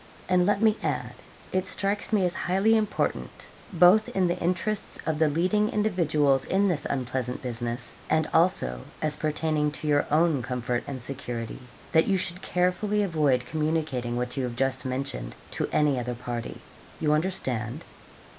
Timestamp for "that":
11.91-12.07